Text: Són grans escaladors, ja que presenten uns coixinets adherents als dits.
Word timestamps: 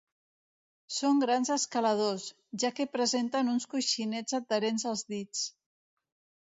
Són 0.95 1.21
grans 1.23 1.51
escaladors, 1.55 2.25
ja 2.65 2.73
que 2.81 2.89
presenten 2.95 3.55
uns 3.55 3.71
coixinets 3.77 4.41
adherents 4.43 4.91
als 4.95 5.09
dits. 5.15 5.49